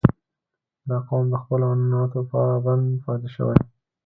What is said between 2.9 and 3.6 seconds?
پاتې شوی.